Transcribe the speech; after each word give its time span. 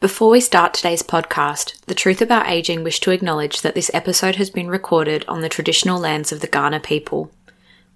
Before 0.00 0.30
we 0.30 0.40
start 0.40 0.74
today's 0.74 1.02
podcast, 1.02 1.84
The 1.86 1.94
Truth 1.94 2.22
About 2.22 2.48
Aging 2.48 2.84
wish 2.84 3.00
to 3.00 3.10
acknowledge 3.10 3.62
that 3.62 3.74
this 3.74 3.90
episode 3.92 4.36
has 4.36 4.48
been 4.48 4.68
recorded 4.68 5.24
on 5.26 5.40
the 5.40 5.48
traditional 5.48 5.98
lands 5.98 6.30
of 6.30 6.38
the 6.38 6.46
Kaurna 6.46 6.80
people. 6.80 7.32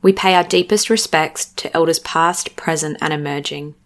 We 0.02 0.12
pay 0.12 0.34
our 0.34 0.42
deepest 0.42 0.90
respects 0.90 1.44
to 1.44 1.72
elders 1.72 2.00
past, 2.00 2.56
present, 2.56 2.98
and 3.00 3.12
emerging. 3.12 3.76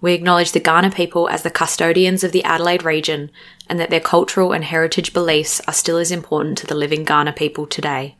We 0.00 0.12
acknowledge 0.12 0.50
the 0.50 0.58
Kaurna 0.58 0.92
people 0.92 1.28
as 1.28 1.44
the 1.44 1.50
custodians 1.50 2.24
of 2.24 2.32
the 2.32 2.42
Adelaide 2.42 2.82
region 2.82 3.30
and 3.68 3.78
that 3.78 3.90
their 3.90 4.00
cultural 4.00 4.50
and 4.50 4.64
heritage 4.64 5.12
beliefs 5.12 5.60
are 5.68 5.72
still 5.72 5.98
as 5.98 6.10
important 6.10 6.58
to 6.58 6.66
the 6.66 6.74
living 6.74 7.06
Kaurna 7.06 7.36
people 7.36 7.68
today. 7.68 8.16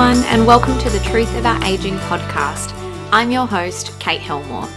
Everyone, 0.00 0.24
and 0.26 0.46
welcome 0.46 0.78
to 0.78 0.88
the 0.90 1.00
Truth 1.00 1.36
About 1.36 1.64
Aging 1.64 1.96
podcast. 1.96 2.72
I'm 3.10 3.32
your 3.32 3.48
host, 3.48 3.98
Kate 3.98 4.20
Helmore. 4.20 4.68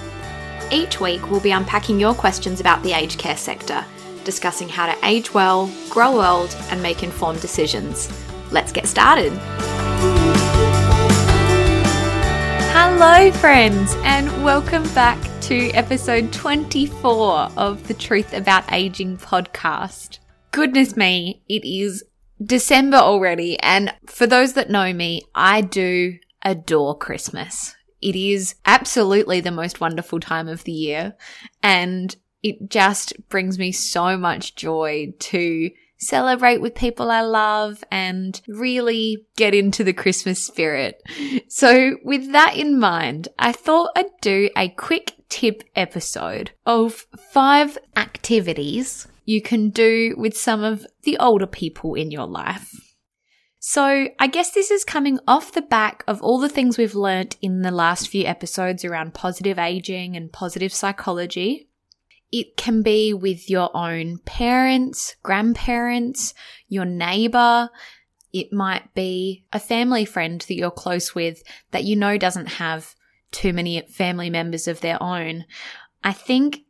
Each 0.71 0.99
week, 0.99 1.30
we'll 1.30 1.39
be 1.39 1.52
unpacking 1.52 1.99
your 1.99 2.16
questions 2.16 2.59
about 2.59 2.81
the 2.81 2.94
aged 2.94 3.20
care 3.20 3.38
sector, 3.38 3.85
discussing 4.23 4.67
how 4.67 4.91
to 4.91 5.05
age 5.05 5.31
well, 5.31 5.71
grow 5.91 6.23
old, 6.23 6.55
and 6.71 6.81
make 6.81 7.03
informed 7.03 7.39
decisions. 7.39 8.09
Let's 8.52 8.71
get 8.71 8.88
started. 8.88 9.31
Hello, 12.73 13.31
friends, 13.33 13.94
and 14.03 14.44
welcome 14.44 14.91
back 14.95 15.19
to 15.41 15.69
episode 15.73 16.33
24 16.33 17.49
of 17.58 17.88
the 17.88 17.94
Truth 17.94 18.33
About 18.33 18.73
Aging 18.73 19.17
podcast. 19.17 20.17
Goodness 20.49 20.97
me, 20.97 21.44
it 21.47 21.63
is 21.63 22.03
December 22.44 22.97
already. 22.97 23.59
And 23.59 23.94
for 24.06 24.28
those 24.28 24.53
that 24.53 24.70
know 24.70 24.94
me, 24.94 25.23
I 25.36 25.61
do 25.61 26.17
adore 26.44 26.97
Christmas. 26.97 27.75
It 28.02 28.16
is 28.16 28.56
absolutely 28.66 29.42
the 29.42 29.52
most 29.52 29.80
wonderful 29.80 30.20
time 30.20 30.47
of 30.47 30.64
the 30.64 30.72
year. 30.72 31.16
And 31.62 32.16
it 32.42 32.69
just 32.69 33.14
brings 33.30 33.59
me 33.59 33.72
so 33.72 34.17
much 34.17 34.56
joy 34.56 35.14
to 35.19 35.69
celebrate 35.97 36.59
with 36.59 36.73
people 36.73 37.12
I 37.12 37.22
love 37.22 37.84
and 37.92 38.42
really 38.47 39.28
get 39.36 39.53
into 39.53 39.84
the 39.84 39.94
Christmas 39.94 40.44
spirit. 40.44 41.00
So 41.47 41.97
with 42.03 42.31
that 42.31 42.58
in 42.58 42.80
mind, 42.80 43.28
I 43.38 43.52
thought 43.52 43.92
I'd 43.95 44.09
do 44.19 44.50
a 44.58 44.69
quick 44.69 45.14
tip 45.30 45.64
episode 45.75 46.52
of 46.66 47.06
five 47.31 47.78
activities 47.95 49.08
you 49.25 49.41
can 49.41 49.69
do 49.69 50.16
with 50.17 50.36
some 50.36 50.64
of 50.64 50.86
the 51.03 51.17
older 51.17 51.47
people 51.47 51.95
in 51.95 52.11
your 52.11 52.25
life. 52.25 52.72
So, 53.63 54.08
I 54.17 54.25
guess 54.25 54.52
this 54.52 54.72
is 54.72 54.83
coming 54.83 55.19
off 55.28 55.52
the 55.52 55.61
back 55.61 56.03
of 56.08 56.19
all 56.23 56.39
the 56.39 56.50
things 56.50 56.78
we've 56.80 56.95
learnt 56.95 57.38
in 57.44 57.61
the 57.61 57.69
last 57.69 58.08
few 58.08 58.25
episodes 58.25 58.83
around 58.83 59.13
positive 59.13 59.59
aging 59.59 60.16
and 60.16 60.33
positive 60.33 60.73
psychology. 60.73 61.69
It 62.31 62.58
can 62.58 62.81
be 62.81 63.13
with 63.13 63.52
your 63.52 63.69
own 63.78 64.17
parents, 64.25 65.16
grandparents, 65.22 66.33
your 66.69 66.85
neighbor. 66.85 67.69
It 68.33 68.52
might 68.52 68.95
be 68.95 69.45
a 69.53 69.59
family 69.59 70.06
friend 70.06 70.41
that 70.41 70.56
you're 70.56 70.72
close 70.72 71.13
with 71.13 71.44
that 71.69 71.83
you 71.83 71.95
know 71.95 72.17
doesn't 72.17 72.47
have 72.53 72.95
too 73.31 73.53
many 73.53 73.81
family 73.81 74.31
members 74.31 74.67
of 74.67 74.81
their 74.81 75.02
own. 75.03 75.45
I 76.03 76.13
think 76.13 76.61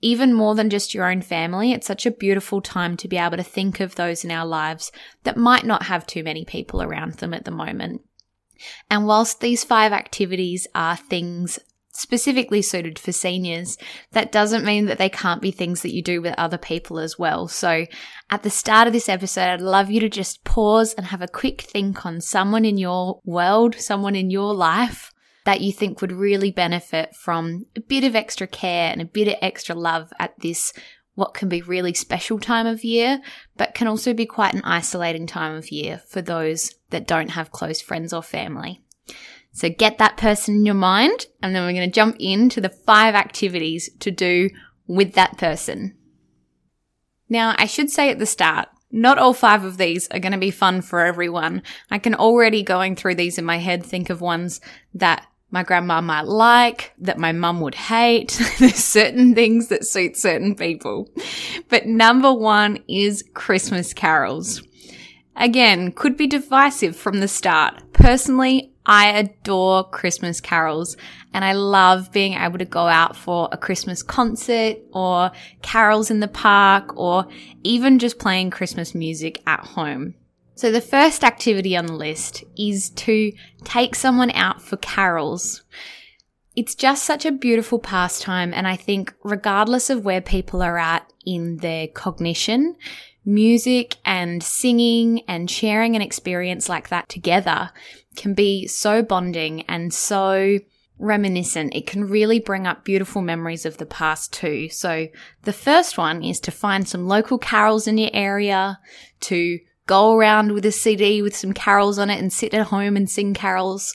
even 0.00 0.32
more 0.32 0.54
than 0.54 0.70
just 0.70 0.94
your 0.94 1.10
own 1.10 1.22
family, 1.22 1.72
it's 1.72 1.86
such 1.86 2.06
a 2.06 2.10
beautiful 2.10 2.60
time 2.60 2.96
to 2.98 3.08
be 3.08 3.16
able 3.16 3.36
to 3.36 3.42
think 3.42 3.80
of 3.80 3.94
those 3.94 4.24
in 4.24 4.30
our 4.30 4.46
lives 4.46 4.92
that 5.24 5.36
might 5.36 5.64
not 5.64 5.84
have 5.84 6.06
too 6.06 6.22
many 6.22 6.44
people 6.44 6.82
around 6.82 7.14
them 7.14 7.34
at 7.34 7.44
the 7.44 7.50
moment. 7.50 8.02
And 8.90 9.06
whilst 9.06 9.40
these 9.40 9.64
five 9.64 9.92
activities 9.92 10.66
are 10.74 10.96
things 10.96 11.58
specifically 11.92 12.62
suited 12.62 12.96
for 12.96 13.10
seniors, 13.10 13.76
that 14.12 14.30
doesn't 14.30 14.64
mean 14.64 14.86
that 14.86 14.98
they 14.98 15.08
can't 15.08 15.42
be 15.42 15.50
things 15.50 15.82
that 15.82 15.92
you 15.92 16.02
do 16.02 16.22
with 16.22 16.34
other 16.38 16.58
people 16.58 17.00
as 17.00 17.18
well. 17.18 17.48
So 17.48 17.86
at 18.30 18.44
the 18.44 18.50
start 18.50 18.86
of 18.86 18.92
this 18.92 19.08
episode, 19.08 19.48
I'd 19.48 19.60
love 19.60 19.90
you 19.90 19.98
to 20.00 20.08
just 20.08 20.44
pause 20.44 20.94
and 20.94 21.06
have 21.06 21.22
a 21.22 21.28
quick 21.28 21.60
think 21.60 22.06
on 22.06 22.20
someone 22.20 22.64
in 22.64 22.78
your 22.78 23.20
world, 23.24 23.74
someone 23.74 24.14
in 24.14 24.30
your 24.30 24.54
life 24.54 25.12
that 25.48 25.62
you 25.62 25.72
think 25.72 26.02
would 26.02 26.12
really 26.12 26.50
benefit 26.50 27.16
from 27.16 27.64
a 27.74 27.80
bit 27.80 28.04
of 28.04 28.14
extra 28.14 28.46
care 28.46 28.92
and 28.92 29.00
a 29.00 29.06
bit 29.06 29.28
of 29.28 29.34
extra 29.40 29.74
love 29.74 30.12
at 30.18 30.38
this 30.40 30.74
what 31.14 31.32
can 31.32 31.48
be 31.48 31.62
really 31.62 31.94
special 31.94 32.38
time 32.38 32.66
of 32.66 32.84
year, 32.84 33.22
but 33.56 33.72
can 33.72 33.88
also 33.88 34.12
be 34.12 34.26
quite 34.26 34.52
an 34.52 34.60
isolating 34.62 35.26
time 35.26 35.54
of 35.54 35.72
year 35.72 36.02
for 36.06 36.20
those 36.20 36.74
that 36.90 37.06
don't 37.06 37.30
have 37.30 37.50
close 37.50 37.80
friends 37.80 38.12
or 38.12 38.22
family. 38.22 38.84
So 39.50 39.70
get 39.70 39.96
that 39.96 40.18
person 40.18 40.54
in 40.54 40.66
your 40.66 40.74
mind, 40.74 41.24
and 41.42 41.56
then 41.56 41.64
we're 41.64 41.72
going 41.72 41.90
to 41.90 41.94
jump 41.94 42.16
into 42.20 42.60
the 42.60 42.68
five 42.68 43.14
activities 43.14 43.88
to 44.00 44.10
do 44.10 44.50
with 44.86 45.14
that 45.14 45.38
person. 45.38 45.96
Now, 47.30 47.54
I 47.56 47.64
should 47.64 47.88
say 47.88 48.10
at 48.10 48.18
the 48.18 48.26
start, 48.26 48.68
not 48.90 49.16
all 49.16 49.32
five 49.32 49.64
of 49.64 49.78
these 49.78 50.08
are 50.08 50.18
going 50.18 50.32
to 50.32 50.38
be 50.38 50.50
fun 50.50 50.82
for 50.82 51.06
everyone. 51.06 51.62
I 51.90 51.98
can 51.98 52.14
already 52.14 52.62
going 52.62 52.96
through 52.96 53.14
these 53.14 53.38
in 53.38 53.46
my 53.46 53.56
head 53.56 53.82
think 53.82 54.10
of 54.10 54.20
ones 54.20 54.60
that 54.92 55.26
my 55.50 55.62
grandma 55.62 56.00
might 56.00 56.26
like, 56.26 56.92
that 56.98 57.18
my 57.18 57.32
mum 57.32 57.60
would 57.60 57.74
hate. 57.74 58.40
There's 58.58 58.76
certain 58.76 59.34
things 59.34 59.68
that 59.68 59.86
suit 59.86 60.16
certain 60.16 60.54
people. 60.54 61.08
But 61.68 61.86
number 61.86 62.32
one 62.32 62.80
is 62.88 63.24
Christmas 63.34 63.94
carols. 63.94 64.62
Again, 65.36 65.92
could 65.92 66.16
be 66.16 66.26
divisive 66.26 66.96
from 66.96 67.20
the 67.20 67.28
start. 67.28 67.92
Personally, 67.92 68.72
I 68.84 69.10
adore 69.10 69.88
Christmas 69.88 70.40
carols 70.40 70.96
and 71.32 71.44
I 71.44 71.52
love 71.52 72.10
being 72.10 72.34
able 72.34 72.58
to 72.58 72.64
go 72.64 72.86
out 72.86 73.14
for 73.14 73.48
a 73.52 73.56
Christmas 73.56 74.02
concert 74.02 74.78
or 74.92 75.30
carols 75.62 76.10
in 76.10 76.20
the 76.20 76.28
park 76.28 76.96
or 76.96 77.26
even 77.62 77.98
just 77.98 78.18
playing 78.18 78.50
Christmas 78.50 78.94
music 78.94 79.42
at 79.46 79.60
home. 79.60 80.14
So 80.58 80.72
the 80.72 80.80
first 80.80 81.22
activity 81.22 81.76
on 81.76 81.86
the 81.86 81.92
list 81.92 82.42
is 82.56 82.90
to 82.90 83.32
take 83.62 83.94
someone 83.94 84.32
out 84.32 84.60
for 84.60 84.76
carols. 84.76 85.62
It's 86.56 86.74
just 86.74 87.04
such 87.04 87.24
a 87.24 87.30
beautiful 87.30 87.78
pastime. 87.78 88.52
And 88.52 88.66
I 88.66 88.74
think 88.74 89.14
regardless 89.22 89.88
of 89.88 90.04
where 90.04 90.20
people 90.20 90.60
are 90.60 90.76
at 90.76 91.12
in 91.24 91.58
their 91.58 91.86
cognition, 91.86 92.74
music 93.24 93.98
and 94.04 94.42
singing 94.42 95.20
and 95.28 95.48
sharing 95.48 95.94
an 95.94 96.02
experience 96.02 96.68
like 96.68 96.88
that 96.88 97.08
together 97.08 97.70
can 98.16 98.34
be 98.34 98.66
so 98.66 99.00
bonding 99.00 99.62
and 99.68 99.94
so 99.94 100.58
reminiscent. 100.98 101.72
It 101.72 101.86
can 101.86 102.02
really 102.02 102.40
bring 102.40 102.66
up 102.66 102.84
beautiful 102.84 103.22
memories 103.22 103.64
of 103.64 103.78
the 103.78 103.86
past 103.86 104.32
too. 104.32 104.70
So 104.70 105.06
the 105.44 105.52
first 105.52 105.96
one 105.96 106.24
is 106.24 106.40
to 106.40 106.50
find 106.50 106.88
some 106.88 107.06
local 107.06 107.38
carols 107.38 107.86
in 107.86 107.96
your 107.96 108.10
area, 108.12 108.80
to 109.20 109.60
go 109.88 110.12
around 110.12 110.52
with 110.52 110.64
a 110.64 110.70
CD 110.70 111.20
with 111.22 111.34
some 111.34 111.52
carols 111.52 111.98
on 111.98 112.10
it 112.10 112.20
and 112.20 112.32
sit 112.32 112.54
at 112.54 112.68
home 112.68 112.96
and 112.96 113.10
sing 113.10 113.34
carols, 113.34 113.94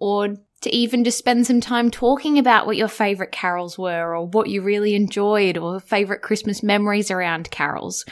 or 0.00 0.36
to 0.62 0.74
even 0.74 1.04
just 1.04 1.18
spend 1.18 1.46
some 1.46 1.60
time 1.60 1.90
talking 1.90 2.38
about 2.38 2.66
what 2.66 2.78
your 2.78 2.88
favorite 2.88 3.30
carols 3.30 3.78
were 3.78 4.16
or 4.16 4.26
what 4.26 4.48
you 4.48 4.62
really 4.62 4.94
enjoyed 4.94 5.58
or 5.58 5.78
favorite 5.78 6.22
Christmas 6.22 6.62
memories 6.62 7.10
around 7.10 7.50
carols. 7.50 8.04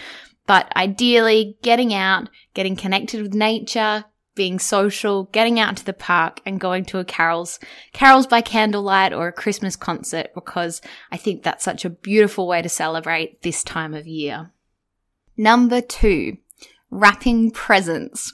But 0.47 0.71
ideally, 0.77 1.57
getting 1.63 1.95
out, 1.95 2.29
getting 2.53 2.77
connected 2.77 3.23
with 3.23 3.33
nature, 3.33 4.05
being 4.35 4.59
social, 4.59 5.25
getting 5.25 5.59
out 5.59 5.79
to 5.79 5.85
the 5.85 5.93
park 5.95 6.41
and 6.45 6.61
going 6.61 6.85
to 6.87 6.99
a 6.99 7.05
carols, 7.05 7.59
carols 7.95 8.27
by 8.27 8.43
candlelight 8.43 9.15
or 9.15 9.29
a 9.29 9.33
Christmas 9.33 9.77
concert 9.77 10.29
because 10.35 10.83
I 11.11 11.17
think 11.17 11.43
that's 11.43 11.65
such 11.65 11.87
a 11.87 11.91
beautiful 11.91 12.47
way 12.47 12.61
to 12.61 12.69
celebrate 12.69 13.41
this 13.43 13.65
time 13.65 13.95
of 13.95 14.07
year. 14.07 14.51
Number 15.37 15.81
two, 15.81 16.37
wrapping 16.93 17.51
presents. 17.51 18.33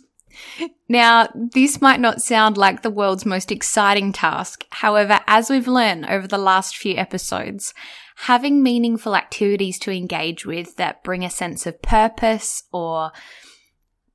Now, 0.89 1.29
this 1.35 1.81
might 1.81 2.01
not 2.01 2.21
sound 2.21 2.57
like 2.57 2.83
the 2.83 2.91
world's 2.91 3.25
most 3.25 3.51
exciting 3.51 4.13
task. 4.13 4.65
However, 4.71 5.21
as 5.27 5.49
we've 5.49 5.69
learned 5.69 6.07
over 6.07 6.27
the 6.27 6.39
last 6.39 6.77
few 6.77 6.97
episodes, 6.97 7.73
having 8.17 8.63
meaningful 8.63 9.17
activities 9.17 9.79
to 9.81 9.93
engage 9.93 10.45
with 10.45 10.77
that 10.77 11.03
bring 11.03 11.25
a 11.25 11.31
sense 11.31 11.67
of 11.67 11.81
purpose 11.81 12.65
or 12.73 13.13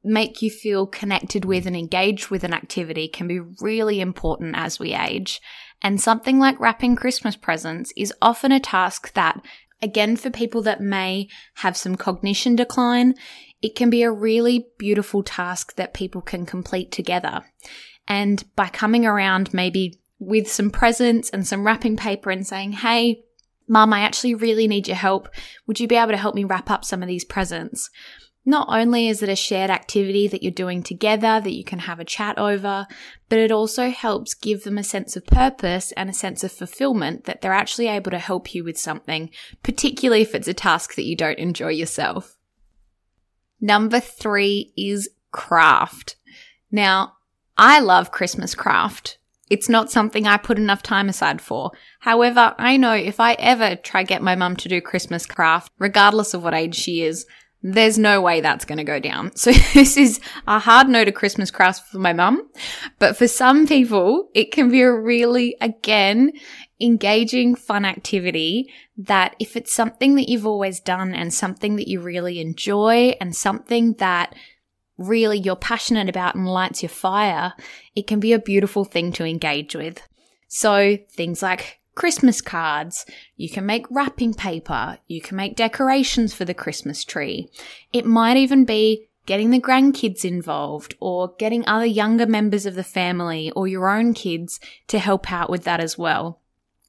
make 0.04 0.42
you 0.42 0.50
feel 0.50 0.86
connected 0.86 1.46
with 1.46 1.66
and 1.66 1.76
engaged 1.76 2.30
with 2.30 2.44
an 2.44 2.54
activity 2.54 3.08
can 3.08 3.28
be 3.28 3.40
really 3.62 4.02
important 4.02 4.56
as 4.58 4.78
we 4.78 4.94
age. 4.94 5.40
And 5.82 6.02
something 6.02 6.40
like 6.40 6.60
wrapping 6.60 6.96
Christmas 6.96 7.36
presents 7.36 7.92
is 7.96 8.14
often 8.22 8.52
a 8.52 8.60
task 8.60 9.14
that, 9.14 9.42
again, 9.84 10.16
for 10.16 10.30
people 10.30 10.62
that 10.64 10.82
may 10.82 11.28
have 11.56 11.78
some 11.78 11.96
cognition 11.96 12.56
decline, 12.56 13.16
it 13.62 13.76
can 13.76 13.90
be 13.90 14.02
a 14.02 14.12
really 14.12 14.68
beautiful 14.78 15.24
task 15.24 15.76
that 15.76 15.94
people 15.94 16.22
can 16.22 16.46
complete 16.46 16.92
together. 16.92 17.44
And 18.08 18.44
by 18.56 18.70
coming 18.70 19.06
around 19.06 19.54
maybe 19.54 20.00
with 20.20 20.50
some 20.50 20.70
presents 20.70 21.30
and 21.30 21.46
some 21.46 21.66
wrapping 21.66 21.98
paper 21.98 22.32
and 22.32 22.48
saying, 22.48 22.72
hey, 22.74 23.24
Mum, 23.68 23.94
I 23.94 24.02
actually 24.02 24.36
really 24.36 24.68
need 24.68 24.88
your 24.88 24.98
help. 24.98 25.30
Would 25.68 25.80
you 25.80 25.88
be 25.88 25.96
able 25.96 26.12
to 26.12 26.18
help 26.18 26.36
me 26.36 26.44
wrap 26.44 26.70
up 26.70 26.84
some 26.84 27.02
of 27.02 27.08
these 27.08 27.24
presents? 27.24 27.90
Not 28.46 28.68
only 28.70 29.08
is 29.08 29.24
it 29.24 29.30
a 29.30 29.38
shared 29.38 29.70
activity 29.70 30.28
that 30.28 30.44
you're 30.44 30.52
doing 30.52 30.84
together 30.84 31.40
that 31.40 31.54
you 31.54 31.64
can 31.64 31.80
have 31.80 32.00
a 32.00 32.06
chat 32.06 32.38
over, 32.38 32.88
but 33.30 33.40
it 33.40 33.52
also 33.52 33.90
helps 33.90 34.34
give 34.34 34.64
them 34.64 34.78
a 34.78 34.84
sense 34.84 35.16
of 35.16 35.26
purpose 35.26 35.94
and 35.94 36.10
a 36.10 36.14
sense 36.14 36.44
of 36.44 36.52
fulfillment 36.52 37.24
that 37.24 37.42
they're 37.42 37.54
actually 37.54 37.88
able 37.88 38.12
to 38.12 38.20
help 38.20 38.54
you 38.54 38.64
with 38.64 38.78
something, 38.78 39.30
particularly 39.64 40.22
if 40.22 40.36
it's 40.36 40.48
a 40.48 40.54
task 40.54 40.96
that 40.96 41.06
you 41.06 41.16
don't 41.16 41.40
enjoy 41.40 41.70
yourself. 41.70 42.36
Number 43.62 44.02
three 44.02 44.74
is 44.76 45.10
craft. 45.32 46.18
Now, 46.70 47.14
I 47.58 47.80
love 47.80 48.12
Christmas 48.12 48.56
craft. 48.56 49.20
It's 49.50 49.70
not 49.70 49.92
something 49.92 50.28
I 50.28 50.38
put 50.38 50.58
enough 50.58 50.84
time 50.84 51.08
aside 51.08 51.40
for. 51.40 51.72
However, 52.00 52.56
I 52.58 52.76
know 52.76 52.94
if 52.94 53.20
I 53.20 53.34
ever 53.34 53.76
try 53.76 54.04
get 54.04 54.22
my 54.22 54.36
mum 54.36 54.58
to 54.58 54.68
do 54.68 54.82
Christmas 54.82 55.26
craft, 55.26 55.72
regardless 55.80 56.34
of 56.34 56.44
what 56.44 56.54
age 56.54 56.76
she 56.76 57.04
is, 57.04 57.26
there's 57.64 57.98
no 57.98 58.22
way 58.22 58.42
that's 58.42 58.66
going 58.66 58.78
to 58.78 58.84
go 58.84 59.00
down. 59.00 59.32
So 59.44 59.52
this 59.74 59.98
is 59.98 60.20
a 60.48 60.60
hard 60.60 60.90
no 60.90 61.04
to 61.04 61.12
Christmas 61.12 61.50
crafts 61.50 61.80
for 61.80 61.98
my 61.98 62.14
mum. 62.14 62.50
But 63.00 63.18
for 63.18 63.28
some 63.28 63.66
people, 63.66 64.30
it 64.34 64.52
can 64.52 64.70
be 64.70 64.82
a 64.82 64.92
really, 64.92 65.56
again, 65.62 66.34
engaging, 66.80 67.56
fun 67.56 67.86
activity 67.86 68.72
that 68.98 69.36
if 69.40 69.56
it's 69.56 69.74
something 69.74 70.16
that 70.16 70.30
you've 70.30 70.46
always 70.46 70.80
done 70.80 71.14
and 71.16 71.34
something 71.34 71.78
that 71.78 71.88
you 71.88 72.02
really 72.02 72.40
enjoy 72.40 73.16
and 73.20 73.36
something 73.36 73.94
that 73.94 74.36
really 74.98 75.40
you're 75.40 75.56
passionate 75.56 76.10
about 76.10 76.36
and 76.36 76.48
lights 76.48 76.84
your 76.84 76.90
fire, 76.90 77.54
it 77.96 78.08
can 78.08 78.20
be 78.20 78.34
a 78.34 78.40
beautiful 78.40 78.84
thing 78.84 79.12
to 79.14 79.26
engage 79.26 79.76
with. 79.76 80.02
So 80.48 80.98
things 81.16 81.42
like 81.42 81.80
Christmas 81.96 82.42
cards. 82.42 83.06
You 83.36 83.50
can 83.50 83.66
make 83.66 83.86
wrapping 83.90 84.34
paper. 84.34 84.98
You 85.08 85.22
can 85.22 85.38
make 85.38 85.56
decorations 85.56 86.34
for 86.34 86.46
the 86.46 86.54
Christmas 86.54 87.04
tree. 87.04 87.50
It 87.92 88.06
might 88.06 88.38
even 88.38 88.66
be 88.66 89.08
getting 89.26 89.52
the 89.52 89.62
grandkids 89.62 90.26
involved 90.26 90.96
or 91.00 91.34
getting 91.38 91.66
other 91.66 91.86
younger 91.86 92.26
members 92.26 92.66
of 92.66 92.76
the 92.76 92.84
family 92.84 93.52
or 93.52 93.68
your 93.68 93.90
own 93.90 94.14
kids 94.14 94.60
to 94.88 95.00
help 95.00 95.32
out 95.32 95.50
with 95.50 95.64
that 95.64 95.80
as 95.80 95.98
well. 95.98 96.42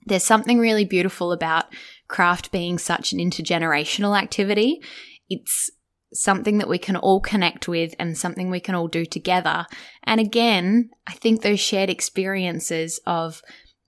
There's 0.06 0.24
something 0.24 0.58
really 0.58 0.84
beautiful 0.84 1.32
about 1.32 1.66
craft 2.08 2.50
being 2.50 2.78
such 2.78 3.12
an 3.12 3.18
intergenerational 3.18 4.18
activity. 4.18 4.82
It's 5.30 5.70
something 6.12 6.58
that 6.58 6.68
we 6.68 6.78
can 6.78 6.96
all 6.96 7.20
connect 7.20 7.66
with 7.68 7.94
and 7.98 8.16
something 8.16 8.50
we 8.50 8.60
can 8.60 8.74
all 8.74 8.88
do 8.88 9.04
together. 9.04 9.66
And 10.04 10.20
again, 10.20 10.90
I 11.06 11.12
think 11.12 11.42
those 11.42 11.60
shared 11.60 11.90
experiences 11.90 13.00
of 13.06 13.42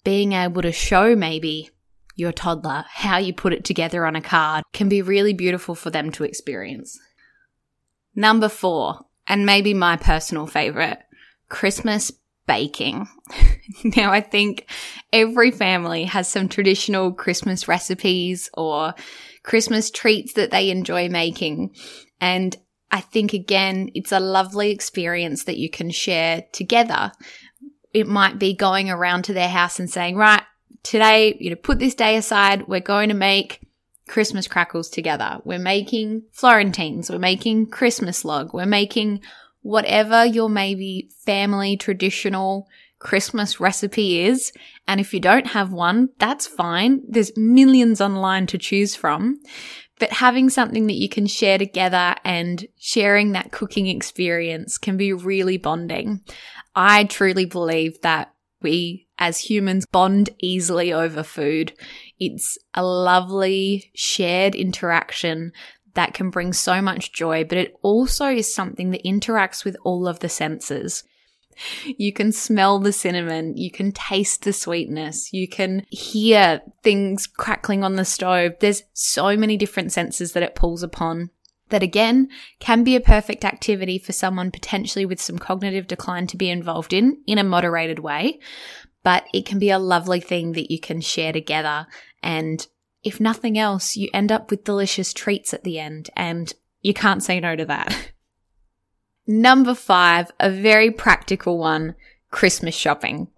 being 0.07 0.35
able 0.35 0.63
to 0.63 0.71
show 0.71 1.17
maybe 1.17 1.69
your 2.15 2.31
toddler 2.31 2.85
how 2.89 3.19
you 3.19 3.35
put 3.35 3.53
it 3.53 3.65
together 3.65 4.07
on 4.07 4.15
a 4.15 4.21
card 4.21 4.63
can 4.73 4.89
be 4.89 5.03
really 5.03 5.35
beautiful 5.35 5.75
for 5.75 5.91
them 5.91 6.13
to 6.13 6.23
experience. 6.23 6.97
Number 8.15 8.49
four, 8.49 9.01
and 9.27 9.45
maybe 9.45 9.75
my 9.75 9.97
personal 9.97 10.47
favorite, 10.47 11.01
Christmas 11.49 12.13
baking. 12.47 13.09
now, 13.97 14.13
I 14.13 14.21
think 14.21 14.71
every 15.13 15.51
family 15.51 16.05
has 16.05 16.29
some 16.29 16.49
traditional 16.49 17.13
Christmas 17.13 17.67
recipes 17.67 18.49
or 18.55 18.95
Christmas 19.43 19.91
treats 19.91 20.35
that 20.35 20.53
they 20.53 20.71
enjoy 20.71 21.09
making. 21.09 21.75
And 22.21 22.57
I 22.93 23.01
think 23.01 23.33
again, 23.33 23.91
it's 23.93 24.13
a 24.13 24.21
lovely 24.21 24.71
experience 24.71 25.43
that 25.45 25.59
you 25.59 25.69
can 25.69 25.91
share 25.91 26.45
together 26.53 27.11
it 27.97 28.07
might 28.07 28.39
be 28.39 28.53
going 28.53 28.91
around 28.91 29.23
to 29.23 29.33
their 29.33 29.49
house 29.49 29.81
and 29.81 29.89
saying, 29.89 30.17
right, 30.17 30.43
today, 30.83 31.35
you 31.41 31.49
know, 31.49 31.57
put 31.57 31.79
this 31.79 31.95
day 31.95 32.17
aside. 32.17 32.69
We're 32.69 32.81
going 32.81 33.09
to 33.09 33.15
make 33.15 33.67
Christmas 34.07 34.47
crackles 34.47 34.91
together. 34.91 35.39
We're 35.45 35.59
making 35.59 36.25
Florentines. 36.31 37.09
We're 37.09 37.19
making 37.19 37.69
Christmas 37.69 38.23
log. 38.23 38.53
We're 38.53 38.67
making 38.67 39.23
whatever 39.63 40.27
your 40.27 40.51
maybe 40.51 41.09
family 41.25 41.79
traditional 41.79 42.69
Christmas 42.99 43.61
recipe 43.61 44.21
is. 44.21 44.53
And 44.87 45.01
if 45.01 45.15
you 45.15 45.21
don't 45.21 45.47
have 45.47 45.73
one, 45.73 46.11
that's 46.19 46.47
fine. 46.47 47.01
There's 47.09 47.35
millions 47.35 48.03
online 48.03 48.47
to 48.49 48.59
choose 48.59 48.95
from. 48.95 49.41
But 49.99 50.13
having 50.13 50.51
something 50.51 50.87
that 50.89 50.97
you 50.97 51.09
can 51.09 51.27
share 51.27 51.59
together 51.59 52.15
and 52.25 52.67
sharing 52.79 53.33
that 53.33 53.51
cooking 53.51 53.87
experience 53.87 54.77
can 54.77 54.97
be 54.97 55.13
really 55.13 55.57
bonding. 55.57 56.21
I 56.75 57.05
truly 57.05 57.47
believe 57.47 58.01
that 58.03 58.33
we 58.61 59.07
as 59.19 59.39
humans 59.41 59.87
bond 59.87 60.31
easily 60.39 60.93
over 60.93 61.23
food. 61.23 61.73
It's 62.19 62.59
a 62.75 62.85
lovely 62.85 63.91
shared 63.95 64.55
interaction 64.55 65.53
that 65.95 66.13
can 66.13 66.31
bring 66.31 66.53
so 66.53 66.83
much 66.83 67.13
joy, 67.13 67.45
but 67.45 67.59
it 67.59 67.75
also 67.83 68.27
is 68.29 68.55
something 68.55 68.91
that 68.91 69.05
interacts 69.05 69.65
with 69.65 69.77
all 69.83 70.07
of 70.07 70.21
the 70.21 70.29
senses. 70.29 71.05
You 71.85 72.13
can 72.13 72.33
smell 72.33 72.79
the 72.79 72.93
cinnamon, 72.93 73.57
you 73.57 73.71
can 73.71 73.93
taste 73.93 74.45
the 74.45 74.53
sweetness, 74.53 75.33
you 75.33 75.49
can 75.49 75.87
hear 75.91 76.61
things 76.83 77.27
crackling 77.27 77.85
on 77.85 77.97
the 77.97 78.05
stove. 78.05 78.53
There's 78.61 78.83
so 78.93 79.37
many 79.37 79.57
different 79.57 79.93
senses 79.93 80.33
that 80.33 80.43
it 80.43 80.55
pulls 80.55 80.83
upon 80.83 81.31
that 81.69 81.83
again 81.83 82.29
can 82.61 82.85
be 82.85 82.95
a 82.95 83.01
perfect 83.01 83.45
activity 83.45 83.99
for 83.99 84.13
someone 84.13 84.51
potentially 84.51 85.05
with 85.05 85.21
some 85.21 85.39
cognitive 85.39 85.87
decline 85.87 86.27
to 86.29 86.37
be 86.37 86.51
involved 86.51 86.93
in 86.93 87.21
in 87.27 87.39
a 87.39 87.45
moderated 87.45 87.99
way. 87.99 88.39
But 89.03 89.27
it 89.33 89.47
can 89.47 89.59
be 89.59 89.71
a 89.71 89.79
lovely 89.79 90.21
thing 90.21 90.53
that 90.53 90.71
you 90.71 90.81
can 90.81 91.01
share 91.01 91.33
together. 91.33 91.87
And 92.23 92.67
if 93.05 93.21
nothing 93.21 93.57
else, 93.57 93.97
you 93.97 94.09
end 94.13 94.33
up 94.33 94.51
with 94.51 94.65
delicious 94.65 95.13
treats 95.13 95.55
at 95.55 95.63
the 95.63 95.79
end 95.79 96.11
and 96.17 96.53
you 96.83 96.93
can't 96.93 97.23
say 97.23 97.39
no 97.39 97.55
to 97.55 97.65
that. 97.67 98.13
Number 99.27 99.75
five, 99.75 100.31
a 100.39 100.51
very 100.51 100.91
practical 100.91 101.59
one, 101.59 101.95
Christmas 102.31 102.75
shopping. 102.75 103.29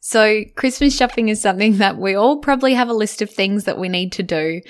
So 0.00 0.42
Christmas 0.56 0.96
shopping 0.96 1.28
is 1.28 1.40
something 1.40 1.78
that 1.78 1.96
we 1.96 2.14
all 2.14 2.38
probably 2.38 2.74
have 2.74 2.88
a 2.88 2.94
list 2.94 3.22
of 3.22 3.30
things 3.30 3.64
that 3.64 3.78
we 3.78 3.88
need 3.88 4.10
to 4.12 4.22
do. 4.24 4.60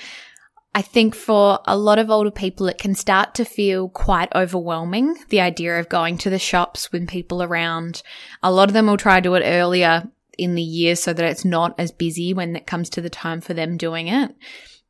I 0.75 0.81
think 0.81 1.15
for 1.15 1.59
a 1.65 1.77
lot 1.77 1.99
of 1.99 2.09
older 2.09 2.31
people, 2.31 2.67
it 2.67 2.77
can 2.77 2.95
start 2.95 3.35
to 3.35 3.45
feel 3.45 3.89
quite 3.89 4.33
overwhelming. 4.35 5.15
The 5.29 5.41
idea 5.41 5.79
of 5.79 5.89
going 5.89 6.17
to 6.19 6.29
the 6.29 6.39
shops 6.39 6.91
when 6.91 7.07
people 7.07 7.41
are 7.41 7.47
around. 7.47 8.03
A 8.41 8.51
lot 8.51 8.69
of 8.69 8.73
them 8.73 8.87
will 8.87 8.97
try 8.97 9.19
to 9.19 9.21
do 9.21 9.35
it 9.35 9.43
earlier 9.43 10.09
in 10.37 10.55
the 10.55 10.63
year 10.63 10.95
so 10.95 11.13
that 11.13 11.25
it's 11.25 11.45
not 11.45 11.75
as 11.79 11.91
busy 11.91 12.33
when 12.33 12.55
it 12.55 12.65
comes 12.67 12.89
to 12.89 13.01
the 13.01 13.09
time 13.09 13.41
for 13.41 13.53
them 13.53 13.77
doing 13.77 14.07
it. 14.07 14.35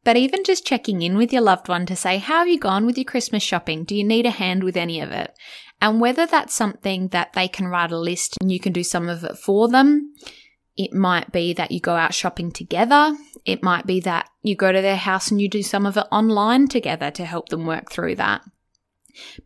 But 0.04 0.18
even 0.18 0.44
just 0.44 0.66
checking 0.66 1.02
in 1.02 1.18
with 1.18 1.32
your 1.32 1.42
loved 1.42 1.70
one 1.70 1.86
to 1.86 1.96
say, 1.96 2.18
how 2.18 2.40
have 2.40 2.48
you 2.48 2.60
gone 2.60 2.86
with 2.86 2.98
your 2.98 3.06
Christmas 3.06 3.44
shopping? 3.44 3.84
Do 3.86 3.96
you 3.96 4.04
need 4.04 4.26
a 4.26 4.32
hand 4.32 4.64
with 4.64 4.76
any 4.76 5.00
of 5.00 5.12
it? 5.12 5.34
And 5.82 6.02
whether 6.02 6.26
that's 6.26 6.54
something 6.54 7.10
that 7.10 7.34
they 7.34 7.48
can 7.48 7.68
write 7.68 7.92
a 7.92 7.98
list 7.98 8.38
and 8.42 8.52
you 8.52 8.60
can 8.60 8.74
do 8.74 8.84
some 8.84 9.10
of 9.10 9.24
it 9.24 9.38
for 9.38 9.70
them 9.70 10.14
it 10.76 10.94
might 10.94 11.32
be 11.32 11.54
that 11.54 11.72
you 11.72 11.80
go 11.80 11.96
out 11.96 12.14
shopping 12.14 12.52
together. 12.52 13.16
It 13.46 13.62
might 13.62 13.86
be 13.86 14.00
that 14.02 14.30
you 14.42 14.56
go 14.56 14.72
to 14.72 14.82
their 14.82 14.96
house 14.96 15.30
and 15.30 15.40
you 15.40 15.48
do 15.48 15.62
some 15.62 15.86
of 15.86 15.98
it 15.98 16.08
online 16.12 16.68
together 16.68 17.12
to 17.12 17.26
help 17.26 17.50
them 17.50 17.66
work 17.66 17.92
through 17.92 18.16
that. 18.16 18.42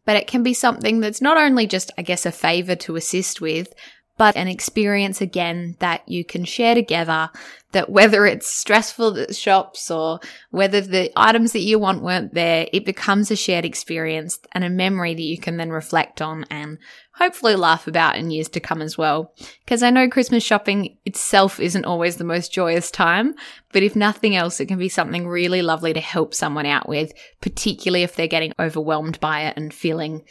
But 0.05 0.15
it 0.15 0.27
can 0.27 0.43
be 0.43 0.53
something 0.53 1.01
that's 1.01 1.21
not 1.21 1.37
only 1.37 1.67
just, 1.67 1.91
I 1.97 2.01
guess, 2.01 2.25
a 2.25 2.31
favor 2.31 2.75
to 2.75 2.95
assist 2.95 3.41
with, 3.41 3.73
but 4.17 4.35
an 4.35 4.47
experience 4.47 5.21
again 5.21 5.75
that 5.79 6.07
you 6.07 6.25
can 6.25 6.43
share 6.43 6.75
together 6.75 7.29
that 7.71 7.89
whether 7.89 8.25
it's 8.25 8.47
stressful 8.47 9.17
at 9.17 9.35
shops 9.35 9.91
or 9.91 10.19
whether 10.51 10.81
the 10.81 11.11
items 11.15 11.51
that 11.51 11.59
you 11.59 11.77
want 11.77 12.01
weren't 12.01 12.33
there, 12.33 12.67
it 12.71 12.85
becomes 12.85 13.29
a 13.29 13.35
shared 13.35 13.65
experience 13.65 14.39
and 14.53 14.63
a 14.63 14.69
memory 14.69 15.13
that 15.13 15.21
you 15.21 15.37
can 15.37 15.57
then 15.57 15.69
reflect 15.69 16.21
on 16.21 16.45
and 16.49 16.77
hopefully 17.15 17.55
laugh 17.55 17.87
about 17.87 18.15
in 18.15 18.31
years 18.31 18.47
to 18.47 18.59
come 18.59 18.81
as 18.81 18.97
well. 18.97 19.33
Because 19.65 19.83
I 19.83 19.89
know 19.89 20.09
Christmas 20.09 20.43
shopping 20.43 20.97
itself 21.05 21.59
isn't 21.59 21.85
always 21.85 22.17
the 22.17 22.23
most 22.23 22.53
joyous 22.53 22.89
time, 22.89 23.35
but 23.73 23.83
if 23.83 23.95
nothing 23.95 24.35
else, 24.35 24.59
it 24.59 24.67
can 24.67 24.77
be 24.77 24.89
something 24.89 25.27
really 25.27 25.61
lovely 25.61 25.93
to 25.93 25.99
help 25.99 26.33
someone 26.33 26.65
out 26.65 26.87
with, 26.87 27.11
particularly 27.41 28.03
if 28.03 28.15
they're 28.15 28.27
getting 28.27 28.53
overwhelmed 28.59 29.19
by 29.19 29.41
it 29.41 29.57
and 29.57 29.73
feeling 29.73 30.23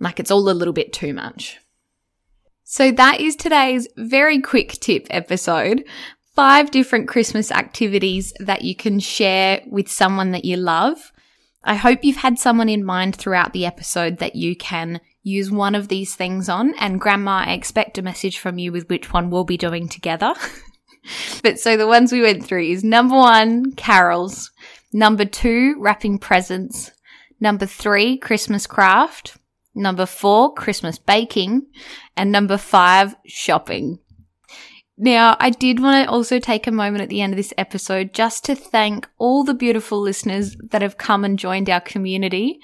like 0.00 0.18
it's 0.18 0.30
all 0.30 0.48
a 0.48 0.52
little 0.52 0.74
bit 0.74 0.92
too 0.92 1.14
much. 1.14 1.60
So 2.72 2.92
that 2.92 3.20
is 3.20 3.34
today's 3.34 3.88
very 3.96 4.40
quick 4.40 4.74
tip 4.74 5.08
episode. 5.10 5.82
Five 6.36 6.70
different 6.70 7.08
Christmas 7.08 7.50
activities 7.50 8.32
that 8.38 8.62
you 8.62 8.76
can 8.76 9.00
share 9.00 9.60
with 9.66 9.90
someone 9.90 10.30
that 10.30 10.44
you 10.44 10.56
love. 10.56 11.10
I 11.64 11.74
hope 11.74 12.04
you've 12.04 12.18
had 12.18 12.38
someone 12.38 12.68
in 12.68 12.84
mind 12.84 13.16
throughout 13.16 13.52
the 13.52 13.66
episode 13.66 14.18
that 14.18 14.36
you 14.36 14.54
can 14.54 15.00
use 15.24 15.50
one 15.50 15.74
of 15.74 15.88
these 15.88 16.14
things 16.14 16.48
on. 16.48 16.74
And 16.78 17.00
Grandma, 17.00 17.42
I 17.44 17.54
expect 17.54 17.98
a 17.98 18.02
message 18.02 18.38
from 18.38 18.56
you 18.56 18.70
with 18.70 18.88
which 18.88 19.12
one 19.12 19.30
we'll 19.30 19.42
be 19.42 19.56
doing 19.56 19.88
together. 19.88 20.32
but 21.42 21.58
so 21.58 21.76
the 21.76 21.88
ones 21.88 22.12
we 22.12 22.22
went 22.22 22.44
through 22.44 22.66
is 22.66 22.84
number 22.84 23.16
one, 23.16 23.72
carols. 23.72 24.52
Number 24.92 25.24
two, 25.24 25.74
wrapping 25.80 26.20
presents. 26.20 26.92
Number 27.40 27.66
three, 27.66 28.16
Christmas 28.16 28.68
craft. 28.68 29.39
Number 29.74 30.06
four, 30.06 30.54
Christmas 30.54 30.98
baking. 30.98 31.66
And 32.16 32.32
number 32.32 32.56
five, 32.56 33.14
shopping. 33.26 33.98
Now, 35.02 35.36
I 35.40 35.48
did 35.48 35.80
want 35.80 36.04
to 36.04 36.10
also 36.10 36.38
take 36.38 36.66
a 36.66 36.72
moment 36.72 37.02
at 37.02 37.08
the 37.08 37.22
end 37.22 37.32
of 37.32 37.38
this 37.38 37.54
episode 37.56 38.12
just 38.12 38.44
to 38.44 38.54
thank 38.54 39.08
all 39.16 39.44
the 39.44 39.54
beautiful 39.54 39.98
listeners 39.98 40.56
that 40.70 40.82
have 40.82 40.98
come 40.98 41.24
and 41.24 41.38
joined 41.38 41.70
our 41.70 41.80
community. 41.80 42.58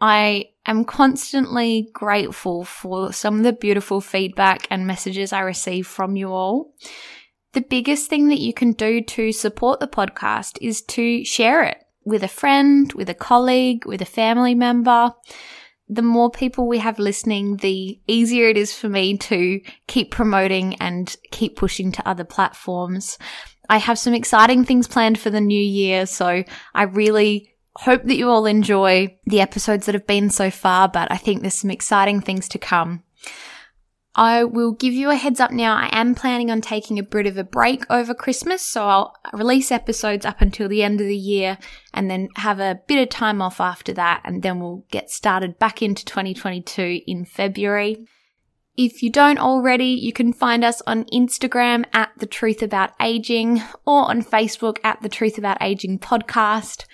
I 0.00 0.46
am 0.64 0.84
constantly 0.84 1.90
grateful 1.92 2.64
for 2.64 3.12
some 3.12 3.36
of 3.36 3.44
the 3.44 3.52
beautiful 3.52 4.00
feedback 4.00 4.66
and 4.70 4.86
messages 4.86 5.32
I 5.32 5.40
receive 5.40 5.86
from 5.86 6.16
you 6.16 6.32
all. 6.32 6.74
The 7.52 7.60
biggest 7.60 8.08
thing 8.08 8.28
that 8.28 8.40
you 8.40 8.54
can 8.54 8.72
do 8.72 9.02
to 9.02 9.30
support 9.32 9.78
the 9.78 9.86
podcast 9.86 10.56
is 10.62 10.80
to 10.82 11.24
share 11.24 11.64
it 11.64 11.78
with 12.04 12.22
a 12.22 12.28
friend, 12.28 12.92
with 12.94 13.10
a 13.10 13.14
colleague, 13.14 13.86
with 13.86 14.00
a 14.00 14.06
family 14.06 14.54
member 14.54 15.12
the 15.88 16.02
more 16.02 16.30
people 16.30 16.66
we 16.66 16.78
have 16.78 16.98
listening, 16.98 17.58
the 17.58 18.00
easier 18.06 18.48
it 18.48 18.56
is 18.56 18.76
for 18.76 18.88
me 18.88 19.18
to 19.18 19.60
keep 19.86 20.10
promoting 20.10 20.76
and 20.76 21.14
keep 21.30 21.56
pushing 21.56 21.92
to 21.92 22.08
other 22.08 22.24
platforms. 22.24 23.18
I 23.68 23.78
have 23.78 23.98
some 23.98 24.14
exciting 24.14 24.64
things 24.64 24.88
planned 24.88 25.18
for 25.18 25.30
the 25.30 25.40
new 25.40 25.60
year, 25.60 26.06
so 26.06 26.44
I 26.74 26.82
really 26.84 27.54
hope 27.76 28.04
that 28.04 28.16
you 28.16 28.30
all 28.30 28.46
enjoy 28.46 29.16
the 29.26 29.40
episodes 29.40 29.86
that 29.86 29.94
have 29.94 30.06
been 30.06 30.30
so 30.30 30.50
far, 30.50 30.88
but 30.88 31.10
I 31.10 31.16
think 31.16 31.40
there's 31.40 31.54
some 31.54 31.70
exciting 31.70 32.20
things 32.20 32.48
to 32.50 32.58
come. 32.58 33.02
I 34.16 34.44
will 34.44 34.72
give 34.72 34.94
you 34.94 35.10
a 35.10 35.16
heads 35.16 35.40
up 35.40 35.50
now. 35.50 35.74
I 35.74 35.88
am 35.90 36.14
planning 36.14 36.50
on 36.50 36.60
taking 36.60 36.98
a 36.98 37.02
bit 37.02 37.26
of 37.26 37.36
a 37.36 37.42
break 37.42 37.84
over 37.90 38.14
Christmas, 38.14 38.62
so 38.62 38.86
I'll 38.86 39.16
release 39.32 39.72
episodes 39.72 40.24
up 40.24 40.40
until 40.40 40.68
the 40.68 40.84
end 40.84 41.00
of 41.00 41.08
the 41.08 41.16
year 41.16 41.58
and 41.92 42.08
then 42.08 42.28
have 42.36 42.60
a 42.60 42.80
bit 42.86 43.02
of 43.02 43.08
time 43.08 43.42
off 43.42 43.60
after 43.60 43.92
that, 43.94 44.20
and 44.24 44.42
then 44.42 44.60
we'll 44.60 44.84
get 44.90 45.10
started 45.10 45.58
back 45.58 45.82
into 45.82 46.04
2022 46.04 47.00
in 47.06 47.24
February. 47.24 48.06
If 48.76 49.02
you 49.02 49.10
don't 49.10 49.38
already, 49.38 49.86
you 49.86 50.12
can 50.12 50.32
find 50.32 50.64
us 50.64 50.80
on 50.86 51.04
Instagram 51.06 51.84
at 51.92 52.10
The 52.16 52.26
Truth 52.26 52.62
About 52.62 52.90
Aging 53.00 53.62
or 53.84 54.08
on 54.10 54.22
Facebook 54.22 54.78
at 54.84 55.00
The 55.02 55.08
Truth 55.08 55.38
About 55.38 55.58
Aging 55.60 55.98
Podcast. 56.00 56.84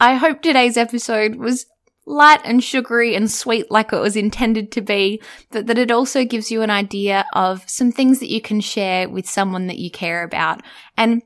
I 0.00 0.14
hope 0.14 0.42
today's 0.42 0.76
episode 0.76 1.36
was 1.36 1.66
light 2.08 2.40
and 2.44 2.64
sugary 2.64 3.14
and 3.14 3.30
sweet 3.30 3.70
like 3.70 3.92
it 3.92 4.00
was 4.00 4.16
intended 4.16 4.72
to 4.72 4.80
be, 4.80 5.22
but 5.50 5.66
that 5.66 5.78
it 5.78 5.90
also 5.90 6.24
gives 6.24 6.50
you 6.50 6.62
an 6.62 6.70
idea 6.70 7.24
of 7.34 7.68
some 7.68 7.92
things 7.92 8.18
that 8.20 8.30
you 8.30 8.40
can 8.40 8.60
share 8.60 9.08
with 9.08 9.28
someone 9.28 9.66
that 9.66 9.78
you 9.78 9.90
care 9.90 10.22
about. 10.22 10.62
And 10.96 11.22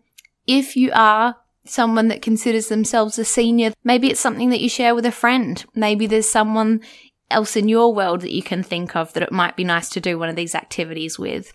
if 0.47 0.77
you 0.77 0.91
are 0.93 1.37
someone 1.65 2.09
that 2.09 2.23
considers 2.23 2.69
themselves 2.69 3.19
a 3.19 3.25
senior, 3.25 3.73
maybe 3.85 4.11
it's 4.11 4.21
something 4.21 4.51
that 4.51 4.61
you 4.61 4.69
share 4.69 4.95
with 4.95 5.07
a 5.07 5.13
friend. 5.13 5.65
Maybe 5.75 6.07
there's 6.07 6.29
someone 6.29 6.81
else 7.31 7.57
in 7.57 7.69
your 7.69 7.95
world 7.95 8.21
that 8.23 8.35
you 8.35 8.43
can 8.43 8.63
think 8.63 8.97
of 8.97 9.13
that 9.13 9.23
it 9.23 9.33
might 9.33 9.57
be 9.57 9.65
nice 9.65 9.89
to 9.91 10.01
do 10.01 10.19
one 10.19 10.29
of 10.29 10.37
these 10.37 10.55
activities 10.55 11.19
with. 11.19 11.53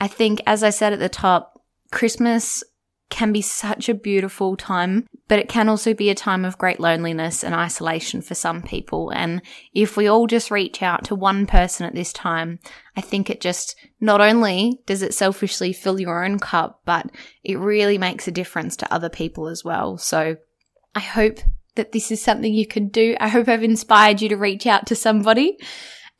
I 0.00 0.08
think, 0.08 0.40
as 0.46 0.62
I 0.64 0.70
said 0.70 0.92
at 0.92 0.98
the 0.98 1.08
top, 1.08 1.60
Christmas 1.92 2.64
can 3.10 3.32
be 3.32 3.42
such 3.42 3.88
a 3.88 3.94
beautiful 3.94 4.56
time, 4.56 5.06
but 5.28 5.38
it 5.38 5.48
can 5.48 5.68
also 5.68 5.94
be 5.94 6.10
a 6.10 6.14
time 6.14 6.44
of 6.44 6.58
great 6.58 6.80
loneliness 6.80 7.44
and 7.44 7.54
isolation 7.54 8.22
for 8.22 8.34
some 8.34 8.62
people. 8.62 9.10
And 9.10 9.42
if 9.72 9.96
we 9.96 10.08
all 10.08 10.26
just 10.26 10.50
reach 10.50 10.82
out 10.82 11.04
to 11.04 11.14
one 11.14 11.46
person 11.46 11.86
at 11.86 11.94
this 11.94 12.12
time, 12.12 12.58
I 12.96 13.00
think 13.00 13.30
it 13.30 13.40
just 13.40 13.76
not 14.00 14.20
only 14.20 14.80
does 14.86 15.02
it 15.02 15.14
selfishly 15.14 15.72
fill 15.72 16.00
your 16.00 16.24
own 16.24 16.38
cup, 16.38 16.80
but 16.84 17.10
it 17.42 17.58
really 17.58 17.98
makes 17.98 18.26
a 18.26 18.32
difference 18.32 18.76
to 18.78 18.92
other 18.92 19.08
people 19.08 19.48
as 19.48 19.64
well. 19.64 19.96
So 19.98 20.36
I 20.94 21.00
hope 21.00 21.38
that 21.76 21.92
this 21.92 22.10
is 22.10 22.22
something 22.22 22.52
you 22.54 22.66
can 22.66 22.88
do. 22.88 23.16
I 23.20 23.28
hope 23.28 23.48
I've 23.48 23.62
inspired 23.62 24.22
you 24.22 24.28
to 24.30 24.36
reach 24.36 24.66
out 24.66 24.86
to 24.86 24.94
somebody. 24.94 25.58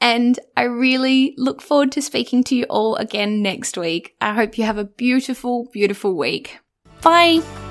And 0.01 0.39
I 0.57 0.65
really 0.65 1.35
look 1.39 1.63
forward 1.63 1.93
to 1.93 2.03
speaking 2.03 2.45
to 2.45 2.57
you 2.57 2.65
all 2.65 2.97
again 2.97 3.43
next 3.43 3.79
week. 3.79 4.17
I 4.21 4.35
hope 4.35 4.59
you 4.59 4.65
have 4.65 4.79
a 4.79 4.85
beautiful, 4.85 5.69
beautiful 5.73 6.17
week. 6.17 6.59
Bye. 7.05 7.64